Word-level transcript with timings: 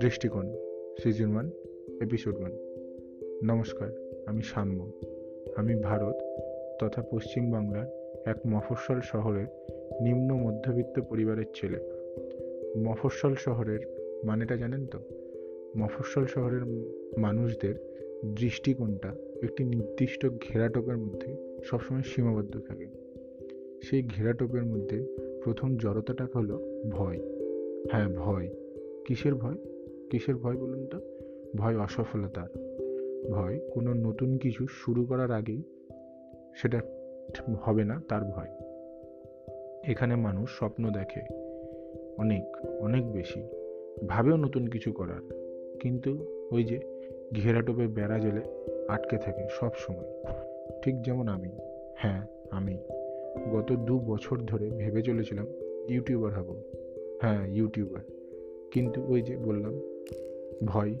দৃষ্টিকোণ 0.00 0.56
season 1.02 1.32
one 1.32 1.50
episode 2.00 2.36
one 2.38 2.52
নমস্কার, 3.44 4.22
আমি 4.26 4.42
সাম্য 4.42 4.92
আমি 5.56 5.74
ভারত 5.74 6.14
তথা 6.80 7.02
পশ্চিমবাংলার 7.02 7.86
এক 8.26 8.36
মফস্বল 8.46 9.00
শহরের 9.00 9.46
নিম্ন 10.02 10.34
মধ্যবিত্ত 10.34 11.00
পরিবারের 11.00 11.44
ছেলে। 11.54 11.78
মফস্বল 12.76 13.34
শহরের 13.34 13.80
মানেটা 14.24 14.56
জানেন 14.56 14.86
তো? 14.86 14.98
মফস্বল 15.76 16.26
শহরের 16.26 16.64
মানুষদের 17.18 17.74
দৃষ্টিকোণটা 18.24 19.14
একটি 19.42 19.64
নির্দিষ্ট 19.64 20.26
ঘেরাটোপের 20.26 20.96
মধ্যে 20.96 21.60
সবসময় 21.64 22.02
সীমাবদ্ধ 22.02 22.60
থাকে। 22.68 23.07
সেই 23.82 24.02
ঘেরাটোপের 24.02 24.64
মধ্যে 24.64 25.06
প্রথম 25.44 25.76
জড়তাটা 25.76 26.26
হলো 26.34 26.82
ভয়। 26.90 27.20
হ্যাঁ 27.92 28.08
ভয়। 28.08 28.48
কিসের 29.06 29.34
ভয়? 29.34 29.54
কিসের 30.10 30.36
ভয় 30.36 30.56
বলুন 30.56 30.86
তো? 30.86 31.00
ভয় 31.56 31.76
অসফলতার 31.76 32.48
ভয় 33.30 33.58
কোনো 33.58 33.94
নতুন 33.94 34.38
কিছু 34.38 34.66
শুরু 34.66 35.04
করার 35.04 35.30
আগেই 35.30 35.62
সেটা 36.56 36.80
হবে 37.62 37.84
না 37.84 38.02
তার 38.08 38.24
ভয়। 38.24 38.48
এখানে 39.84 40.16
মানুষ 40.16 40.50
স্বপ্ন 40.50 40.90
দেখে 40.90 41.20
অনেক 42.18 42.56
অনেক 42.80 43.12
বেশি। 43.12 43.42
ভাবেও 44.06 44.36
নতুন 44.36 44.66
কিছু 44.66 44.92
করার। 44.92 45.20
কিন্তু 45.80 46.26
ওই 46.52 46.64
যে 46.64 46.80
ঘেরাটোপে 47.34 47.86
বেড়া 47.86 48.18
জেলে 48.18 48.40
আটকে 48.88 49.16
থাকে 49.16 49.46
সব 49.50 49.70
সময় 49.74 50.24
ঠিক 50.82 51.02
যেমন 51.02 51.28
আমি। 51.28 51.48
হ্যাঁ 51.96 52.26
আমি। 52.50 52.78
গত 53.52 53.72
দু 53.72 53.98
বছর 53.98 54.38
ধরে 54.38 54.70
ভেবে 54.70 55.02
চলেছিলাম 55.02 55.46
ইউটিউবার 55.88 56.32
হব। 56.32 56.62
হ্যাঁ 57.20 57.46
ইউটিউবার। 57.46 58.02
কিন্তু 58.72 59.02
ওই 59.02 59.22
যে 59.22 59.36
বললাম, 59.36 59.80
ভয়। 60.64 60.94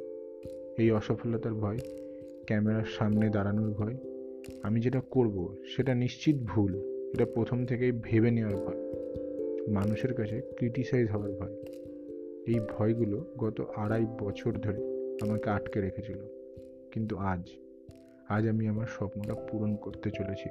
এই 0.78 0.90
অসফলতার 0.90 1.54
ভয়, 1.54 1.78
ক্যামেরার 2.46 2.84
সামনে 2.84 3.28
দাঁড়ানোর 3.28 3.70
ভয়। 3.70 3.96
আমি 4.62 4.80
যেটা 4.80 5.00
করব, 5.00 5.56
সেটা 5.76 5.94
নিশ্চিত 5.94 6.36
ভুল। 6.36 6.74
এটা 7.14 7.26
প্রথম 7.34 7.66
থেকেই 7.66 7.92
ভেবে 8.02 8.30
নেওয়ার 8.30 8.56
ভয়। 8.56 8.76
মানুষের 9.68 10.14
কাছে 10.14 10.40
ক্রিটিসাইজ 10.56 11.10
হওয়ার 11.10 11.32
ভয়। 11.32 11.56
এই 12.46 12.60
ভয়গুলো 12.70 13.24
গত 13.38 13.68
আড়াই 13.76 14.06
বছর 14.20 14.52
ধরে 14.52 14.82
আমাকে 15.22 15.50
আটকে 15.50 15.80
রেখেছিল। 15.80 16.18
কিন্তু 16.92 17.16
আজ 17.16 17.50
আজ 18.28 18.48
আমি 18.48 18.68
আমার 18.68 18.86
স্বপ্নটা 18.86 19.34
পূরণ 19.34 19.76
করতে 19.76 20.10
চলেছি। 20.10 20.48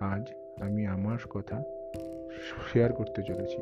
আজ 0.00 0.32
আমি 0.60 0.86
আমার 0.86 1.18
কথা 1.30 1.62
শেয়ার 2.72 2.92
করতে 2.92 3.22
চলেছি। 3.22 3.56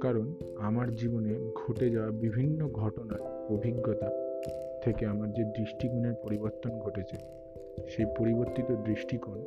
কারণ 0.00 0.34
আমার 0.56 0.90
জীবনে 0.90 1.50
ঘটে 1.54 1.90
যাওয়া 1.90 2.10
বিভিন্ন 2.10 2.68
ঘটনার 2.68 3.20
অভিজ্ঞতা 3.20 4.10
থেকে 4.82 5.06
আমার 5.06 5.32
যে 5.32 5.44
দৃষ্টিকোণের 5.44 6.14
পরিবর্তন 6.14 6.70
ঘটেছে, 6.70 7.16
সেই 7.88 8.06
পরিবর্তিত 8.18 8.72
দৃষ্টিকোণ 8.72 9.44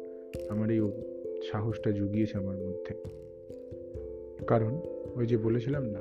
আমার 0.49 0.71
এই 0.71 0.79
সাহসটা 1.51 1.91
জুগিয়েছে 1.91 2.37
আমার 2.37 2.57
মধ্যে। 2.57 3.03
কারণ 4.47 4.79
ওই 5.15 5.27
যে 5.27 5.37
বলেছিলাম 5.37 5.85
না, 5.85 5.99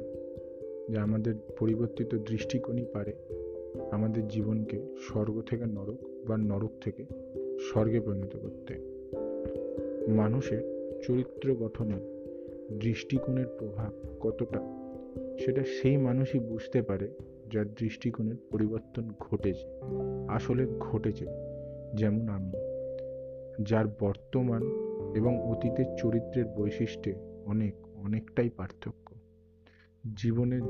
যে 0.88 0.98
আমাদের 0.98 1.34
পরিবর্তিত 1.58 2.14
দৃষ্টিকোণই 2.14 2.86
পারে 2.92 3.12
আমাদের 3.90 4.28
জীবনকে 4.28 4.82
স্বর্গ 5.00 5.42
থেকে 5.42 5.64
নরক 5.66 6.28
বা 6.28 6.36
নরক 6.36 6.70
থেকে 6.80 7.04
স্বর্গে 7.72 8.00
পরিণত 8.00 8.36
করতে। 8.36 8.91
মানুষের 10.08 10.60
চরিত্র 11.02 11.54
গঠনে 11.54 12.00
দৃষ্টিকোণের 12.78 13.46
প্রভাব 13.58 13.92
কতটা, 14.20 14.60
সেটা 15.38 15.62
সেই 15.64 15.96
মানুষই 15.96 16.38
বুঝতে 16.38 16.82
পারে 16.82 17.08
যার 17.52 17.74
দৃষ্টিকোণের 17.74 18.34
পরিবর্তন 18.50 19.10
ঘটেছে, 19.20 19.66
আসলে 20.28 20.66
ঘটেছে। 20.66 21.26
যেমন 21.94 22.28
আমি, 22.28 22.52
যার 23.62 23.86
বর্তমান 24.00 24.62
এবং 25.16 25.50
অতীতের 25.50 25.84
চরিত্রের 25.98 26.44
বৈশিষ্ট্যে 26.46 27.14
অনেক, 27.46 27.74
অনেকটাই 27.94 28.48
পার্থক্য। 28.48 29.14
জীবনের 30.16 30.62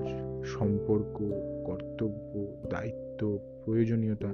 সম্পর্ক, 0.44 1.18
কর্তব্য, 1.64 2.46
দায়িত্ব, 2.70 3.38
প্রয়োজনীয়তা 3.64 4.28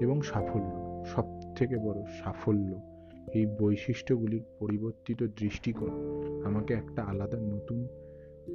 এবং 0.00 0.22
সাফল্য 0.22 1.02
সব 1.04 1.54
থেকে 1.56 1.76
বড় 1.76 2.02
সাফল্য 2.24 2.93
এই 3.32 3.46
বৈশিষ্ট্যগুলির 3.46 4.42
পরিবর্তিত 4.60 5.22
দৃষ্টিকোণ 5.22 5.90
আমাকে 6.44 6.74
একটা 6.74 7.02
আলাদা 7.02 7.38
নতুন 7.40 7.88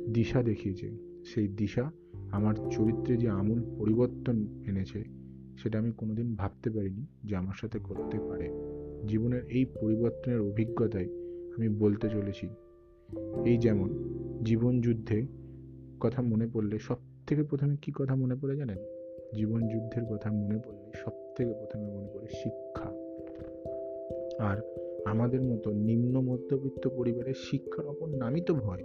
দিশা 0.10 0.44
দেখিয়েছে। 0.44 0.92
সেই 1.26 1.48
দিশা 1.48 1.92
আমার 2.32 2.56
চরিত্রে 2.72 3.18
যে 3.18 3.30
আমূল 3.30 3.76
পরিবর্তন 3.80 4.64
এনেছে, 4.68 5.04
সেটা 5.58 5.80
আমি 5.80 5.92
কোনোদিন 5.98 6.36
ভাবতে 6.36 6.70
পারিনি 6.70 7.06
যে 7.24 7.36
আমার 7.36 7.54
সাথে 7.54 7.80
করতে 7.80 8.20
পারে। 8.20 8.50
জীবনের 9.08 9.46
এই 9.46 9.66
পরিবর্তনের 9.66 10.40
অভিজ্ঞতায় 10.40 11.06
আমি 11.58 11.70
বলতে 11.70 12.10
চলেছি, 12.10 12.48
এই 13.46 13.58
যেমন 13.58 13.90
জীবন 14.44 14.82
যুদ্ধে 14.82 15.28
কথা 16.00 16.22
মনে 16.22 16.48
পড়লে 16.48 16.80
সব 16.80 16.98
থেকে 17.28 17.44
প্রথমে 17.44 17.76
কি 17.82 17.92
কথা 17.96 18.16
মনে 18.16 18.36
পড়ে 18.36 18.58
জানেন? 18.58 18.78
জীবন 19.36 19.68
যুদ্ধের 19.68 20.06
কথা 20.06 20.32
মনে 20.32 20.58
পড়লে 20.58 20.92
সব 20.94 21.12
থেকে 21.38 21.54
প্রথমে 21.54 21.88
মনে 21.94 22.08
পড়ে 22.14 22.28
শিক্ষা। 22.28 22.99
আর 24.40 24.58
আমাদের 25.06 25.42
মতো 25.42 25.72
নিম্ন 25.72 26.22
মধ্যবিত্ত 26.22 26.88
পরিবারের 26.88 27.34
শিক্ষার 27.34 27.86
অপর 27.88 28.08
নামই 28.08 28.42
তো 28.42 28.54
ভয়। 28.54 28.84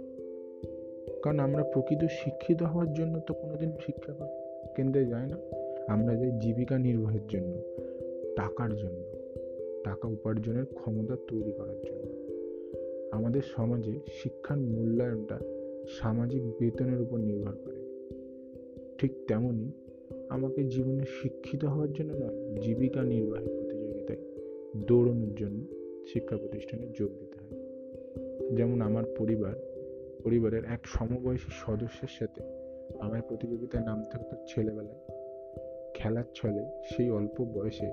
কারণ 1.23 1.39
আমরা 1.39 1.63
প্রকৃত 1.63 2.07
শিক্ষিত 2.11 2.63
হওয়ার 2.63 2.93
জন্য 2.93 3.19
তো 3.19 3.33
কোনোদিন 3.33 3.71
শিক্ষা 3.85 4.13
কেন্দ্রে 4.75 5.05
যাই 5.05 5.27
না। 5.27 5.37
আমরা 5.87 6.15
যাই 6.15 6.31
জীবিকা 6.41 6.77
নির্বাহের 6.77 7.27
জন্য, 7.27 7.61
টাকার 8.35 8.75
জন্য, 8.75 9.03
টাকা 9.83 10.07
উপার্জনের 10.07 10.65
ক্ষমতা 10.65 11.15
তৈরি 11.27 11.51
করার 11.51 11.75
জন্য। 11.75 12.05
আমাদের 13.11 13.41
সমাজে 13.41 13.99
শিক্ষার 14.13 14.57
মূল্যায়নটা 14.57 15.39
সামাজিক 15.89 16.43
বেতনের 16.43 17.01
উপর 17.01 17.17
নির্ভর 17.17 17.55
করে। 17.65 17.77
ঠিক 18.97 19.11
তেমনই 19.27 19.71
আমাকে 20.29 20.63
জীবনে 20.63 21.03
শিক্ষিত 21.21 21.65
হওয়ার 21.65 21.93
জন্য 21.93 22.13
নয়, 22.13 22.61
জীবিকা 22.61 23.03
নির্বাহের 23.03 23.64
দৌড়ানোর 24.75 25.35
জন্য 25.35 25.65
শিক্ষা 26.13 26.37
প্রতিষ্ঠানে 26.37 26.87
যোগ 26.99 27.11
দিতে 27.19 27.37
হয়। 27.39 27.65
যেমন 28.55 28.81
আমার 28.81 29.03
পরিবার, 29.17 29.53
পরিবারের 30.23 30.63
এক 30.65 30.79
সমবয়সী 30.85 31.51
সদস্যের 31.51 32.07
সাথে 32.07 32.41
আমার 32.99 33.21
প্রতিযোগিতায় 33.21 33.83
নামতে 33.83 34.17
হতো 34.17 34.35
ছেলেবেলায়। 34.47 34.99
খেলার 35.93 36.23
ছলে 36.35 36.65
সেই 36.83 37.09
অল্প 37.09 37.43
বয়সে 37.43 37.91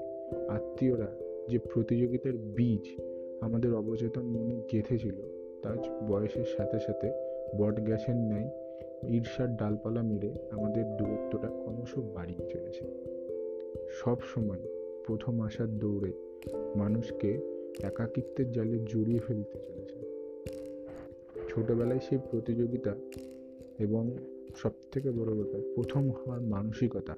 আত্মীয়রা 0.49 1.17
যে 1.49 1.59
প্রতিযোগিতার 1.59 2.33
বীজ 2.33 3.01
আমাদের 3.41 3.75
অবচেতন 3.75 4.23
মনে 4.23 4.63
গেঁথেছিল 4.73 5.17
তা 5.63 5.75
বয়সের 6.09 6.45
সাথে 6.45 6.79
সাথে 6.79 7.13
বট 7.57 7.81
গ্যাসের 7.81 8.17
ন্যায় 8.17 8.51
ঈর্ষার 9.09 9.57
ডালপালা 9.57 10.03
মেরে 10.03 10.35
আমাদের 10.51 10.85
দূরত্বটা 10.97 11.49
ক্রমশ 11.49 11.99
বাড়িয়ে 11.99 12.51
চলেছে। 12.51 12.85
সব 13.91 14.17
সময় 14.35 14.61
প্রথম 15.07 15.41
আসার 15.41 15.79
দৌড়ে 15.79 16.32
মানুষকে 16.77 17.41
একাকিত্বের 17.83 18.53
জালে 18.53 18.79
জড়িয়ে 18.79 19.19
ফেলতে 19.19 19.59
চলেছে। 19.59 19.99
ছোটবেলায় 21.49 21.99
সেই 21.99 22.19
প্রতিযোগিতা 22.31 22.95
এবং 23.79 24.17
সব 24.57 24.71
থেকে 24.93 25.11
বড় 25.11 25.35
ব্যাপার 25.35 25.61
প্রথম 25.75 26.11
হওয়ার 26.11 26.41
মানসিকতা 26.41 27.15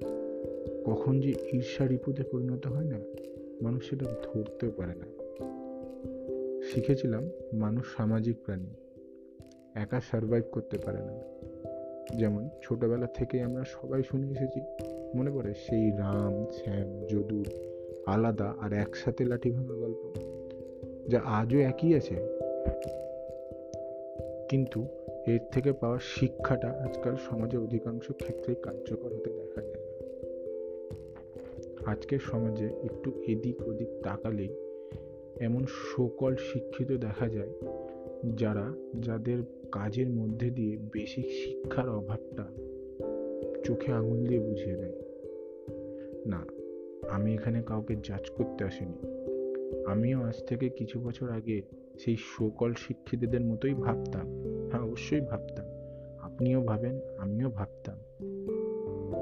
কখন 0.85 1.19
যে 1.19 1.33
ঈর্ষা 1.53 1.87
রিপুতে 1.87 2.23
পরিণত 2.23 2.67
হয় 2.67 2.83
না, 2.83 2.99
মানুষ 3.61 3.89
সেটা 3.89 4.05
ধরতেও 4.05 4.71
পারে 4.77 4.93
না। 4.95 5.05
শিখেছিলাম 6.63 7.29
মানুষ 7.53 7.95
সামাজিক 7.97 8.37
প্রাণী, 8.45 8.69
একা 9.75 10.01
সারভাইভ 10.01 10.43
করতে 10.51 10.77
পারে 10.77 10.97
না। 10.97 11.13
যেমন 12.19 12.49
ছোটবেলা 12.63 13.07
থেকে 13.07 13.41
আমরা 13.41 13.63
সবাই 13.67 14.03
শুনে 14.03 14.27
এসেছি, 14.27 14.59
মনে 15.17 15.31
পড়ে 15.31 15.53
সেই 15.53 15.91
রাম, 15.91 16.45
শ্যাম 16.51 17.05
যদু 17.05 17.43
আলাদা 18.05 18.55
আর 18.59 18.73
একসাথে 18.73 19.25
লাঠি 19.25 19.51
ভাঙা 19.51 19.73
গল্প, 19.73 20.19
যা 21.09 21.19
আজও 21.19 21.59
একই 21.59 21.95
আছে। 21.95 22.15
কিন্তু 24.49 24.85
এর 25.27 25.39
থেকে 25.51 25.71
পাওয়া 25.71 25.99
শিক্ষাটা 26.01 26.69
আজকাল 26.69 27.15
সমাজে 27.15 27.57
অধিকাংশ 27.57 28.11
ক্ষেত্রেই 28.11 28.55
কার্যকর 28.61 29.13
হতে 29.13 29.29
দেখা 29.29 29.61
যায়। 29.61 29.83
না 31.75 31.91
আজকের 31.91 32.19
সমাজে 32.19 32.65
একটু 32.65 33.21
এদিক 33.27 33.67
ওদিক 33.67 33.87
তাকালেই 34.03 34.49
এমন 35.39 35.65
সকল 35.65 36.35
শিক্ষিত 36.35 36.91
দেখা 36.91 37.29
যায়, 37.29 37.49
যারা 38.35 38.73
যাদের 38.99 39.43
কাজের 39.71 40.09
মধ্যে 40.09 40.49
দিয়ে 40.49 40.77
বেসিক 40.77 41.25
শিক্ষার 41.25 41.89
অভাবটা 41.89 42.45
চোখে 43.63 43.91
আঙুল 43.91 44.27
দিয়ে 44.27 44.39
বুঝিয়ে 44.39 44.75
দেয়। 44.75 44.95
না 46.25 46.45
আমি 47.09 47.33
এখানে 47.33 47.63
কাউকে 47.63 47.95
জাজ 47.95 48.29
করতে 48.29 48.63
আসিনি। 48.63 49.15
আমিও 49.85 50.23
আজ 50.23 50.45
থেকে 50.47 50.69
কিছু 50.69 51.01
বছর 51.01 51.29
আগে 51.29 51.61
সেই 51.99 52.15
সকল 52.17 52.73
শিক্ষিতদের 52.73 53.41
মতোই 53.41 53.73
ভাবতাম। 53.73 54.27
হ্যাঁ 54.69 54.81
অবশ্যই 54.81 55.21
ভাবতাম। 55.21 55.65
আপনিও 56.21 56.61
ভাবেন, 56.61 56.99
আমিও 57.17 57.49
ভাবতাম। 57.49 57.97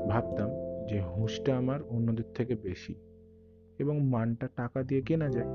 ভাবতাম 0.10 0.50
যে 0.90 1.02
হুঁশটা 1.02 1.58
আমার 1.58 1.80
অন্যদের 1.90 2.24
থেকে 2.34 2.56
বেশি 2.56 2.96
এবং 3.80 4.02
মানটা 4.02 4.48
টাকা 4.56 4.84
দিয়ে 4.84 5.02
কেনা 5.02 5.30
যায়। 5.30 5.48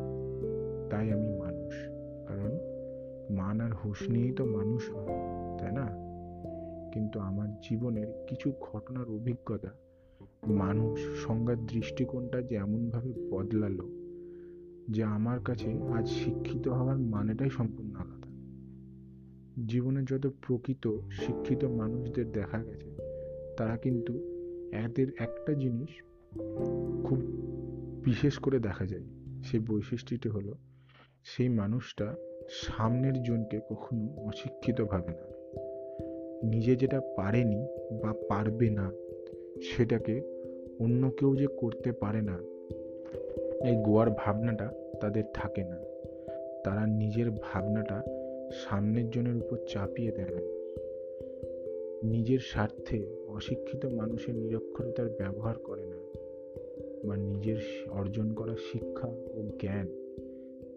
তাই 0.91 1.13
আমি 1.13 1.39
মানুষ। 1.39 1.75
কারণ 2.29 2.59
মান 3.31 3.61
আর 3.61 3.73
হুঁশ 3.73 4.09
নিয়েই 4.09 4.33
তো 4.33 4.45
মানুষ 4.45 4.91
হয়, 4.91 5.07
তাই 5.59 5.73
না? 5.73 5.89
কিন্তু 6.93 7.21
আমার 7.21 7.49
জীবনের 7.69 8.07
কিছু 8.27 8.53
ঘটনার 8.61 9.09
অভিজ্ঞতা 9.09 9.69
মানুষ 10.47 11.25
সংজ্ঞার 11.27 11.67
দৃষ্টিকোণটা 11.67 12.43
যে 12.43 12.55
এমনভাবে 12.55 13.13
বদলালো, 13.31 13.91
যে 14.91 15.05
আমার 15.05 15.41
কাছে 15.41 15.73
আজ 15.83 16.09
শিক্ষিত 16.09 16.69
হওয়ার 16.69 16.99
মানেটাই 16.99 17.51
সম্পূর্ণ 17.51 17.95
আলাদা। 17.95 18.29
জীবনে 19.67 20.05
যত 20.09 20.31
প্রকৃত 20.43 20.99
শিক্ষিত 21.13 21.65
মানুষদের 21.65 22.33
দেখা 22.33 22.65
গেছে, 22.65 22.97
তারা 23.57 23.77
কিন্তু 23.77 24.19
এদের 24.73 25.09
একটা 25.19 25.55
জিনিস 25.55 25.89
খুব 27.05 27.19
বিশেষ 28.05 28.39
করে 28.39 28.59
দেখা 28.59 28.87
যায় 28.87 29.05
সেই 29.43 29.61
বৈশিষ্ট্যটি 29.61 30.29
হলো 30.29 30.55
সেই 31.25 31.49
মানুষটা 31.49 32.15
সামনের 32.51 33.23
জনকে 33.23 33.61
কখনো 33.71 34.15
অশিক্ষিত 34.15 34.81
ভাবে 34.81 35.13
না। 35.13 35.29
নিজে 36.49 36.77
যেটা 36.77 37.01
পারেনি 37.17 37.67
বা 38.03 38.15
পারবে 38.29 38.71
না 38.71 38.91
সেটাকে 39.63 40.23
অন্য 40.81 41.11
কেউ 41.11 41.37
যে 41.37 41.47
করতে 41.47 41.93
পারে 41.93 42.23
না, 42.23 42.39
এই 43.69 43.77
গোয়ার 43.85 44.11
ভাবনাটা 44.11 44.73
তাদের 45.01 45.23
থাকে 45.35 45.65
না। 45.65 45.77
তারা 46.65 46.87
নিজের 46.87 47.31
ভাবনাটা 47.31 48.03
সামনের 48.53 49.11
জনের 49.11 49.37
উপর 49.37 49.57
চাপিয়ে 49.69 50.13
দেয় 50.13 50.29
না। 50.29 50.41
নিজের 52.03 52.39
স্বার্থে 52.39 53.07
অশিক্ষিত 53.29 53.87
মানুষের 53.87 54.35
নিরক্ষরতার 54.35 55.09
ব্যবহার 55.09 55.59
করে 55.59 55.83
না 55.87 55.97
বা 57.05 57.17
নিজের 57.17 57.57
অর্জন 57.91 58.33
করা 58.33 58.57
শিক্ষা 58.73 59.09
ও 59.09 59.43
জ্ঞান 59.61 59.87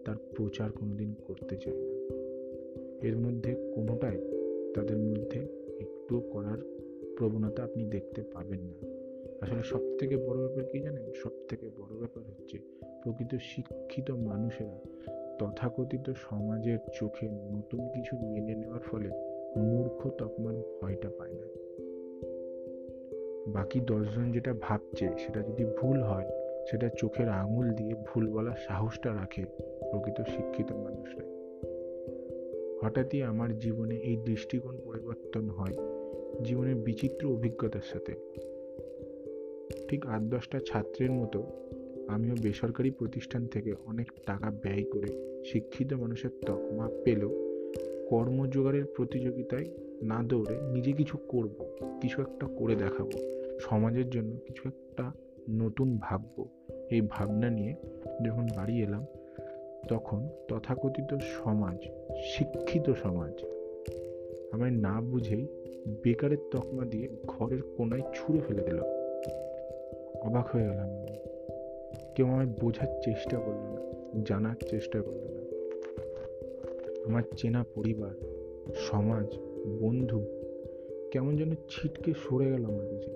তার 0.04 0.16
প্রচার 0.36 0.72
কোনোদিন 0.72 1.14
করতে 1.26 1.56
চায় 1.56 1.76
না। 1.76 1.92
এর 3.08 3.16
মধ্যে 3.16 3.72
কোনোটাই 3.74 4.16
তাদের 4.74 4.96
মধ্যে 4.96 5.40
একটু 5.80 6.20
করার 6.20 6.58
প্রবণতা 7.16 7.62
আপনি 7.62 7.84
দেখতে 7.84 8.22
পাবেন 8.22 8.60
না। 8.60 8.86
আসলে 9.40 9.62
সব 9.62 9.80
থেকে 9.98 10.16
বড় 10.16 10.38
ব্যাপার 10.38 10.64
কি 10.64 10.80
জানেন? 10.80 11.12
সব 11.22 11.30
থেকে 11.48 11.68
বড় 11.68 11.98
ব্যাপার 11.98 12.24
হচ্ছে 12.24 12.58
প্রকৃত 13.02 13.34
শিক্ষিত 13.40 14.10
মানুষেরা 14.10 14.78
তথাকথিত 15.38 16.10
সমাজের 16.10 16.78
চোখে 16.94 17.28
নতুন 17.28 17.88
কিছু 17.94 18.16
মেনে 18.16 18.54
নেওয়ার 18.54 18.80
ফলে 18.80 19.10
মূর্খ 19.56 20.10
তকমার 20.18 20.54
ভয়টা 20.54 21.10
পায় 21.18 21.32
না। 21.32 21.46
বাকি 23.46 23.80
দশজন 23.80 24.32
যেটা 24.32 24.54
ভাবছে 24.60 25.08
সেটা 25.18 25.42
যদি 25.42 25.64
ভুল 25.64 26.02
হয়, 26.02 26.28
সেটা 26.70 26.88
চোখের 26.98 27.28
আঙুল 27.28 27.70
দিয়ে 27.70 27.94
ভুল 28.06 28.30
বলার 28.30 28.56
সাহসটা 28.56 29.14
রাখে 29.14 29.44
প্রকৃত 29.90 30.22
শিক্ষিত 30.28 30.72
মানুষরা 30.72 31.24
হঠাৎই 32.82 33.22
আমার 33.22 33.58
জীবনে 33.58 33.96
এই 33.96 34.16
দৃষ্টিকোণ 34.16 34.78
পরিবর্তন 34.84 35.48
হয়। 35.48 35.91
জীবনের 36.44 36.74
বিচিত্র 36.74 37.32
অভিজ্ঞতার 37.32 37.80
সাথে। 37.84 38.14
ঠিক 39.88 40.06
আট 40.06 40.22
দশটা 40.22 40.58
ছাত্রের 40.66 41.10
মতো 41.10 41.46
আমিও 42.08 42.34
বেসরকারি 42.42 42.90
প্রতিষ্ঠান 42.90 43.46
থেকে 43.46 43.74
অনেক 43.86 44.06
টাকা 44.26 44.50
ব্যয় 44.50 44.84
করে 44.84 45.42
শিক্ষিত 45.44 45.92
মানুষের 45.92 46.30
তকমা 46.46 46.90
পেলেও 47.04 47.32
কর্মজোগাড়ের 48.08 48.84
প্রতিযোগিতায় 48.84 49.64
না 50.02 50.22
দৌড়ে 50.22 50.60
নিজে 50.72 50.92
কিছু 50.92 51.16
করব, 51.28 51.54
কিছু 52.00 52.22
একটা 52.22 52.46
করে 52.46 52.74
দেখাবো, 52.76 53.18
সমাজের 53.60 54.10
জন্য 54.10 54.36
কিছু 54.46 54.68
একটা 54.68 55.12
নতুন 55.50 55.98
ভাবব। 56.00 56.48
এই 56.90 57.00
ভাবনা 57.10 57.50
নিয়ে 57.50 57.74
যখন 58.26 58.46
বাড়ি 58.56 58.82
এলাম, 58.82 59.06
তখন 59.88 60.28
তথাকথিত 60.48 61.16
সমাজ, 61.22 61.78
শিক্ষিত 62.24 62.92
সমাজ 62.92 63.32
আমায় 64.52 64.70
না 64.70 65.00
বুঝেই 65.00 65.46
বেকারের 66.04 66.38
তকমা 66.50 66.84
দিয়ে 66.84 67.08
ঘরের 67.26 67.62
কোনায় 67.62 68.02
ছুঁড়ে 68.14 68.40
ফেলে 68.48 68.62
দিল। 68.62 68.80
অবাক 70.22 70.46
হয়ে 70.46 70.68
গেলাম। 70.68 70.88
কেউ 72.14 72.26
আমায় 72.26 72.46
বোঝার 72.46 73.00
চেষ্টা 73.04 73.38
করল 73.38 73.56
না, 73.56 73.76
জানার 74.24 74.56
চেষ্টা 74.70 75.02
করল 75.02 75.18
না। 75.18 75.42
আমার 77.06 77.22
চেনা 77.36 77.64
পরিবার, 77.74 78.14
সমাজ, 78.74 79.36
বন্ধু 79.80 80.26
কেমন 81.10 81.36
যেন 81.36 81.50
ছিটকে 81.50 82.12
সরে 82.12 82.44
গেল 82.44 82.64
আমার 82.64 82.86
কাছে। 82.86 83.10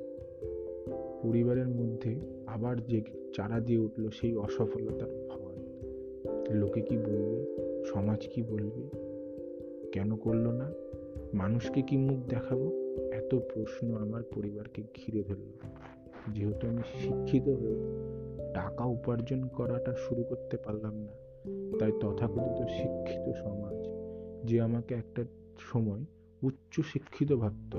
পরিবারের 1.22 1.68
মধ্যে 1.68 2.16
আবার 2.46 2.80
যে 2.80 3.00
চারা 3.34 3.60
দিয়ে 3.60 3.78
উঠল 3.78 4.08
সেই 4.10 4.36
অসফলতার 4.36 5.08
ভয়। 5.28 5.56
লোকে 6.54 6.80
কি 6.80 6.96
বলবে? 6.96 7.56
সমাজ 7.84 8.28
কি 8.28 8.42
বলবে? 8.42 8.88
কেন 9.92 10.16
করল 10.16 10.48
না? 10.48 10.72
মানুষকে 11.34 11.82
কি 11.82 11.96
মুখ 11.96 12.28
দেখাবো? 12.28 12.72
এত 13.12 13.34
প্রশ্ন 13.34 13.94
আমার 13.94 14.22
পরিবারকে 14.22 14.82
ঘিরে 14.82 15.22
ধরল। 15.22 15.68
যেহেতু 16.32 16.68
আমি 16.68 16.82
শিক্ষিত 16.94 17.48
হয়ে 17.48 17.80
টাকা 18.54 18.84
উপার্জন 18.84 19.44
করাটা 19.44 19.94
শুরু 19.94 20.22
করতে 20.22 20.56
পারলাম 20.56 20.94
না, 20.94 21.12
তাই 21.78 21.92
তথাকথিত 22.00 22.66
শিক্ষিত 22.66 23.32
সমাজ 23.36 23.88
যে 24.44 24.60
আমাকে 24.60 24.94
একটা 24.94 25.24
সময় 25.72 26.00
উচ্চ 26.42 26.80
শিক্ষিত 26.80 27.32
ভাবত, 27.32 27.76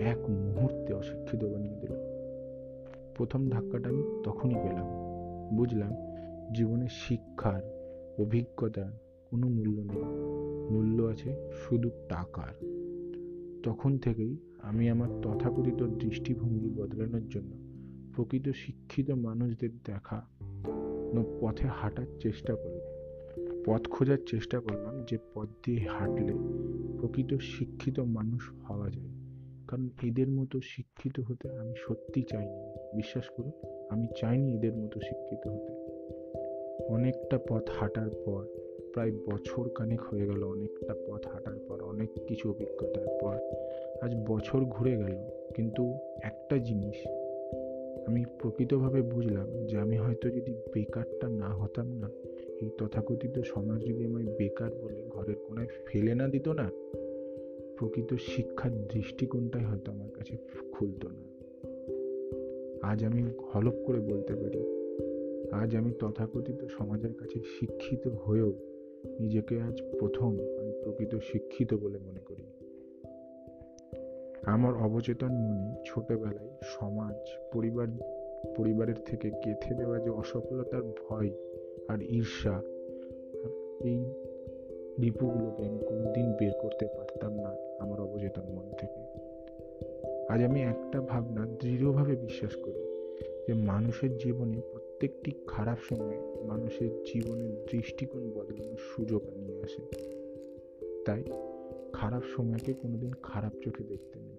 এক 0.00 0.30
মুহূর্তে 0.30 0.92
অশিক্ষিত 0.92 1.44
বানিয়ে 1.44 1.76
দিল। 1.76 1.92
প্রথম 3.16 3.48
ধাক্কাটা 3.48 3.88
আমি 3.88 4.02
তখনই 4.24 4.54
পেলাম। 4.54 4.86
বুঝলাম, 5.56 5.92
জীবনে 6.52 6.86
শিক্ষার 6.90 7.62
অভিজ্ঞতার 8.18 9.09
কোনো 9.30 9.48
মূল্য 9.48 9.80
নেই। 9.80 10.02
মূল্য 10.70 11.02
আছে 11.02 11.36
শুধু 11.52 11.90
টাকার। 12.08 12.66
তখন 13.62 13.98
থেকেই 13.98 14.36
আমি 14.62 14.90
আমার 14.90 15.08
তথাকথিত 15.22 15.82
দৃষ্টিভঙ্গি 15.82 16.70
বদলানোর 16.70 17.28
জন্য 17.28 17.56
প্রকৃত 18.14 18.48
শিক্ষিত 18.48 19.10
মানুষদের 19.10 19.70
দেখা 19.86 20.26
পথে 21.40 21.66
হাঁটার 21.66 22.06
চেষ্টা 22.20 22.54
করলাম। 22.54 22.90
পথ 23.64 23.88
খোঁজার 23.88 24.18
চেষ্টা 24.28 24.60
করলাম 24.60 25.04
যে 25.10 25.18
পথ 25.34 25.48
দিয়ে 25.66 25.86
হাঁটলে 25.88 26.32
প্রকৃত 26.98 27.34
শিক্ষিত 27.34 28.00
মানুষ 28.00 28.50
হওয়া 28.68 28.90
যায়। 28.90 29.08
কারণ 29.68 29.88
এদের 30.02 30.28
মতো 30.28 30.60
শিক্ষিত 30.62 31.20
হতে 31.20 31.56
আমি 31.58 31.74
সত্যি 31.78 32.22
চাইনি। 32.22 32.96
বিশ্বাস 32.96 33.24
করুন, 33.36 33.52
আমি 33.90 34.06
চাইনি 34.20 34.54
এদের 34.54 34.76
মতো 34.76 35.00
শিক্ষিত 35.00 35.48
হতে। 35.48 35.72
অনেকটা 36.84 37.38
পথ 37.48 37.70
হাঁটার 37.70 38.10
পর 38.24 38.46
প্রায় 38.92 39.12
বছর 39.12 39.68
কানেক 39.68 40.00
হয়ে 40.00 40.26
গেল, 40.26 40.42
অনেকটা 40.42 40.94
পথ 41.06 41.26
হাঁটার 41.26 41.58
পর, 41.68 41.82
অনেক 41.82 42.10
কিছু 42.28 42.50
অভিজ্ঞতার 42.50 43.08
পর। 43.20 43.36
আজ 44.02 44.16
বছর 44.26 44.60
ঘুরে 44.64 44.96
গেল, 44.96 45.16
কিন্তু 45.54 45.94
একটা 46.22 46.58
জিনিস 46.58 47.06
আমি 48.06 48.24
প্রকৃতভাবে 48.38 49.02
বুঝলাম 49.02 49.48
যে 49.66 49.78
আমি 49.78 49.96
হয়তো 49.96 50.30
যদি 50.30 50.54
বেকারটা 50.74 51.28
না 51.28 51.48
হতাম 51.48 51.88
না, 51.92 52.08
এই 52.60 52.70
তথাকথিত 52.78 53.38
সমাজ 53.38 53.80
যদি 53.80 54.04
আমায় 54.04 54.28
বেকার 54.38 54.70
বলে 54.82 55.02
ঘরের 55.08 55.34
কোনায় 55.34 55.68
ফেলে 55.86 56.14
না 56.14 56.28
দিত 56.28 56.48
না, 56.48 56.70
প্রকৃত 57.76 58.14
শিক্ষার 58.14 58.70
দৃষ্টিকোণটাই 58.86 59.64
হয়তো 59.64 59.92
আমার 59.92 60.10
কাছে 60.10 60.36
খুলতো 60.72 61.08
না। 61.08 61.22
আজ 62.82 63.04
আমি 63.04 63.22
হলপ 63.54 63.76
করে 63.86 64.00
বলতে 64.00 64.34
পারি, 64.34 64.60
আজ 65.52 65.76
আমি 65.76 65.90
তথাকথিত 65.98 66.64
সমাজের 66.64 67.14
কাছে 67.14 67.40
শিক্ষিত 67.58 68.08
হয়েও 68.08 68.52
নিজেকে 69.04 69.60
আজ 69.60 69.82
প্রথম 69.98 70.38
আমি 70.58 70.72
প্রকৃত 70.82 71.18
শিক্ষিত 71.18 71.74
বলে 71.74 71.98
মনে 71.98 72.20
করি। 72.20 72.42
আমার 74.42 74.74
অবচেতন 74.74 75.32
মনে 75.32 75.74
ছোটবেলায় 75.86 76.48
সমাজ, 76.62 77.16
পরিবার, 77.52 77.86
পরিবারের 78.56 78.94
থেকে 79.06 79.30
গেঁথে 79.30 79.74
দেওয়া 79.74 79.98
যে 79.98 80.10
অসফলতার 80.10 80.82
ভয় 80.82 81.30
আর 81.88 82.02
ঈর্ষা 82.02 82.62
এই 83.84 84.04
রিপুগুলোকে 85.02 85.66
আমি 85.66 85.78
কোনোদিন 85.78 86.32
বের 86.32 86.52
করতে 86.62 86.86
পারতাম 86.86 87.34
না 87.34 87.54
আমার 87.78 88.00
অবচেতন 88.00 88.42
মন 88.42 88.70
থেকে। 88.78 89.00
আজ 90.28 90.42
আমি 90.42 90.62
একটা 90.62 91.00
ভাবনা 91.00 91.46
দৃঢ়ভাবে 91.46 92.16
বিশ্বাস 92.16 92.56
করি 92.56 92.80
যে 93.46 93.54
মানুষের 93.54 94.16
জীবনে 94.16 94.60
প্রত্যেকটি 95.00 95.44
খারাপ 95.46 95.78
সময় 95.82 96.18
মানুষের 96.46 97.04
জীবনের 97.04 97.66
দৃষ্টিকোণ 97.72 98.30
বদলানোর 98.30 98.76
সুযোগ 98.76 99.22
নিয়ে 99.36 99.62
আসে। 99.62 99.82
তাই 101.04 101.24
খারাপ 101.92 102.22
সময়কে 102.36 102.72
কোনোদিন 102.72 103.12
খারাপ 103.22 103.52
চোখে 103.64 103.84
দেখতে 103.84 104.20
নেই। 104.20 104.36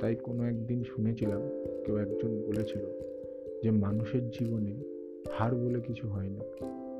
তাই 0.00 0.14
কোনো 0.14 0.44
একদিন 0.44 0.84
শুনেছিলাম, 0.84 1.42
কেউ 1.86 1.96
একজন 1.96 2.42
বলেছিল 2.42 2.84
যে 3.62 3.70
মানুষের 3.70 4.30
জীবনে 4.30 4.82
হার 5.32 5.54
বলে 5.54 5.80
কিছু 5.80 6.08
হয় 6.08 6.28
না, 6.28 6.40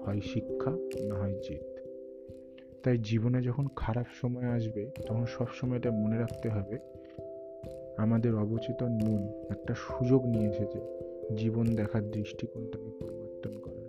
হয় 0.06 0.20
শিক্ষা, 0.20 0.70
না 1.04 1.14
হয় 1.14 1.34
জিত 1.34 1.64
তাই 2.82 2.98
জীবনে 2.98 3.42
যখন 3.42 3.66
খারাপ 3.76 4.06
সময় 4.12 4.44
আসবে, 4.44 4.90
তখন 5.06 5.24
সবসময় 5.26 5.76
এটা 5.76 5.90
মনে 5.90 6.18
রাখতে 6.18 6.48
হবে, 6.48 6.78
আমাদের 7.96 8.34
অবচেতন 8.34 8.88
মন 8.88 9.28
একটা 9.50 9.74
সুযোগ 9.74 10.26
নিয়ে 10.26 10.48
এসেছে। 10.48 10.97
জীবন 11.36 11.66
দেখার 11.66 12.10
দৃষ্টিকোণটাকে 12.10 12.90
পরিবর্তন 13.00 13.58
করার। 13.58 13.88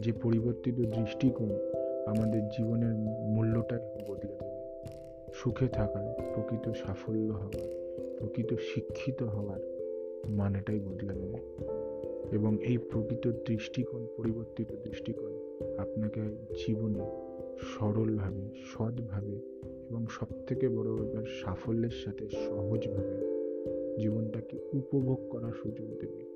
যে 0.00 0.12
পরিবর্তিত 0.12 0.74
দৃষ্টিকোণ 0.74 1.50
আমাদের 2.06 2.48
জীবনের 2.48 2.94
মূল্যটা 3.20 3.78
বদলে 4.08 4.32
দেবে। 4.32 4.50
সুখে 5.34 5.68
থাকার, 5.68 6.34
প্রকৃত 6.34 6.72
সাফল্য 6.72 7.32
হওয়ার, 7.32 7.90
প্রকৃত 8.18 8.54
শিক্ষিত 8.54 9.22
হওয়ার 9.22 9.60
মানেটাই 10.28 10.80
বদলে 10.80 11.14
দেবে। 11.14 11.38
এবং 12.32 12.64
এই 12.64 12.78
প্রকৃত 12.78 13.32
দৃষ্টিকোণ, 13.46 14.06
পরিবর্তিত 14.16 14.72
দৃষ্টিকোণ 14.84 15.32
আপনাকে 15.78 16.20
জীবনে 16.66 17.00
সরলভাবে, 17.58 18.48
সৎভাবে 18.64 19.40
এবং 19.90 20.06
সবথেকে 20.10 20.68
বড় 20.68 20.92
ব্যাপার, 20.92 21.24
সাফল্যের 21.44 21.90
সাথে 21.90 22.28
সহজভাবে 22.28 23.39
জীবনটাকে 23.98 24.58
উপভোগ 24.72 25.28
করার 25.30 25.52
সুযোগ 25.52 25.88
দেবে। 25.88 26.34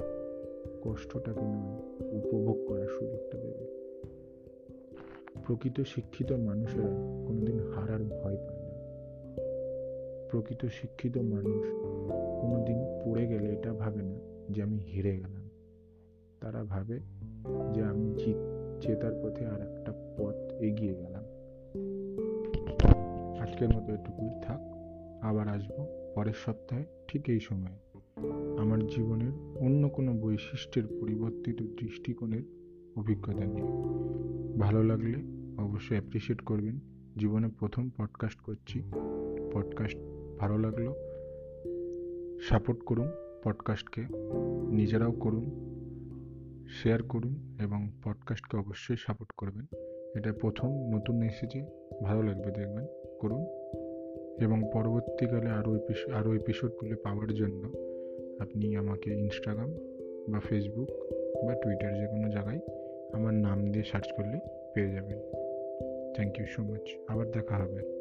কষ্টটাকে 0.82 1.40
নয়, 1.40 1.78
উপভোগ 2.10 2.66
করার 2.68 2.88
সুযোগটা 2.88 3.38
দেবে। 3.38 3.66
প্রকৃত 5.46 5.80
শিক্ষিত 5.80 6.32
মানুষেরা 6.32 6.88
কোনোদিন 7.26 7.60
হারার 7.60 8.04
ভয় 8.04 8.36
পায় 8.36 8.62
না। 8.62 8.74
প্রকৃত 10.30 10.66
শিক্ষিত 10.66 11.18
মানুষ 11.18 11.66
কোনোদিন 12.40 12.76
পড়ে 13.04 13.26
গেলে 13.26 13.52
এটা 13.52 13.72
ভাবে 13.72 14.02
না 14.02 14.18
যে 14.50 14.62
আমি 14.62 14.78
হেরে 14.78 15.16
গেলাম। 15.16 15.48
তারা 16.40 16.64
ভাবে 16.64 17.00
যে 17.74 17.82
আমি 17.82 18.14
জিত, 18.16 18.36
জেতার 18.80 19.12
পথে 19.22 19.46
আর 19.46 19.60
একটা 19.60 19.92
পথ 20.16 20.52
এগিয়ে 20.52 20.94
গেলাম। 20.94 21.24
আজকের 23.40 23.68
মতো 23.68 23.92
এটুকুই 23.92 24.30
থাক, 24.42 24.60
আবার 25.24 25.48
আসব। 25.48 26.03
পরের 26.14 26.32
সপ্তাহে 26.32 26.84
ঠিক 27.08 27.28
এই 27.28 27.40
সময়ে। 27.40 27.78
আমার 28.58 28.86
জীবনের 28.86 29.32
অন্য 29.58 29.88
কোনো 29.88 30.12
বৈশিষ্ট্যের 30.12 30.86
পরিবর্তিত 31.00 31.62
দৃষ্টিকোণের 31.62 32.42
অভিজ্ঞতা 32.96 33.44
নিয়ে 33.44 33.66
ভালো 34.58 34.84
লাগলে 34.84 35.18
অবশ্যই 35.62 35.96
অ্যাপ্রিসিয়েট 35.96 36.40
করবেন। 36.40 36.80
জীবনে 37.18 37.48
প্রথম 37.58 37.90
পডকাস্ট 37.96 38.40
করছি। 38.40 38.82
পডকাস্ট 39.52 39.96
ভালো 40.38 40.58
লাগল 40.58 40.92
সাপোর্ট 42.40 42.84
করুন 42.84 43.08
পডকাস্টকে 43.44 44.04
নিজেরাও 44.70 45.12
করুন 45.12 45.44
শেয়ার 46.82 47.02
করুন 47.02 47.56
এবং 47.60 47.90
পডকাস্টকে 48.04 48.56
অবশ্যই 48.56 48.96
সাপোর্ট 48.98 49.32
করবেন। 49.36 49.66
এটা 50.16 50.32
প্রথম, 50.32 50.68
নতুন 50.68 51.22
এসেছে। 51.22 51.64
ভালো 52.04 52.22
লাগবে 52.22 52.50
দেখবেন। 52.50 52.86
এবং 54.44 54.70
পরবর্তীকালে 54.72 55.50
আরও 55.50 55.74
এপিসোড 55.74 56.12
আরও 56.14 56.34
এপিসোডগুলো 56.34 56.96
পাওয়ার 57.02 57.34
জন্য 57.34 57.62
আপনি 58.40 58.76
আমাকে 58.76 59.10
ইনস্টাগ্রাম 59.10 59.70
বা 60.28 60.40
ফেসবুক 60.40 60.90
বা 61.46 61.54
টুইটার 61.54 61.94
যে 61.94 62.06
কোনো 62.06 62.28
জায়গায় 62.30 62.60
আমার 63.12 63.34
নাম 63.34 63.70
দিয়ে 63.70 63.84
সার্চ 63.84 64.06
করলে 64.16 64.38
পেয়ে 64.74 64.92
যাবেন। 64.92 65.18
থ্যাংক 66.14 66.38
ইউ 66.38 66.46
সো 66.46 66.62
মাচ 66.62 66.86
আবার 67.08 67.30
দেখা 67.30 67.56
হবে। 67.56 67.93